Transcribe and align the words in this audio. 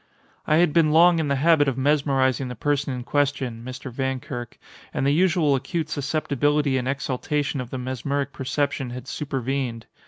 I 0.47 0.55
had 0.55 0.73
been 0.73 0.91
long 0.91 1.19
in 1.19 1.27
the 1.27 1.35
habit 1.35 1.67
of 1.67 1.77
mesmerizing 1.77 2.47
the 2.47 2.55
person 2.55 2.91
in 2.91 3.03
question 3.03 3.63
(Mr. 3.63 3.91
Vankirk), 3.91 4.57
and 4.91 5.05
the 5.05 5.11
usual 5.13 5.53
acute 5.53 5.89
susceptibility 5.91 6.75
and 6.79 6.87
exaltation 6.87 7.61
of 7.61 7.69
the 7.69 7.77
mesmeric 7.77 8.33
perception 8.33 8.89
had 8.89 9.07
supervened. 9.07 9.85